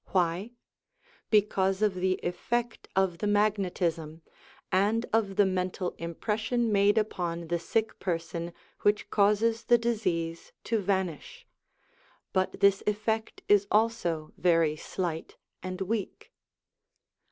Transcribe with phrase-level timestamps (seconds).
[0.13, 0.53] Why?
[1.29, 4.23] Because of the effect of the magnetism,
[4.71, 8.51] and of the mental impression made upon the sick person
[8.81, 11.45] which causes the disease to vanish.
[12.33, 16.33] But this effect is also very slight and weak.